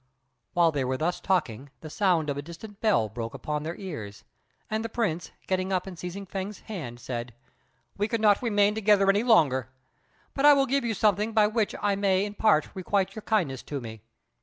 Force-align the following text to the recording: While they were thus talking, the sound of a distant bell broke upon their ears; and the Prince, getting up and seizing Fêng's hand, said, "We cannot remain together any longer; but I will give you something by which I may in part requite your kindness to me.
While 0.53 0.71
they 0.71 0.83
were 0.83 0.97
thus 0.97 1.19
talking, 1.19 1.69
the 1.81 1.89
sound 1.91 2.31
of 2.31 2.35
a 2.35 2.41
distant 2.41 2.81
bell 2.81 3.07
broke 3.07 3.35
upon 3.35 3.61
their 3.61 3.75
ears; 3.75 4.23
and 4.67 4.83
the 4.83 4.89
Prince, 4.89 5.29
getting 5.45 5.71
up 5.71 5.85
and 5.85 5.95
seizing 5.95 6.25
Fêng's 6.25 6.61
hand, 6.61 6.99
said, 6.99 7.35
"We 7.99 8.07
cannot 8.07 8.41
remain 8.41 8.73
together 8.73 9.11
any 9.11 9.21
longer; 9.21 9.69
but 10.33 10.43
I 10.43 10.53
will 10.53 10.65
give 10.65 10.83
you 10.83 10.95
something 10.95 11.33
by 11.33 11.45
which 11.45 11.75
I 11.83 11.95
may 11.95 12.25
in 12.25 12.33
part 12.33 12.67
requite 12.73 13.13
your 13.13 13.21
kindness 13.21 13.61
to 13.61 13.79
me. 13.79 14.01